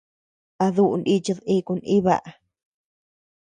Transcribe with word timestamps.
¿A 0.63 0.65
duʼu 0.75 0.95
nichid 1.03 1.39
iku 1.55 1.73
nʼiba? 1.79 2.15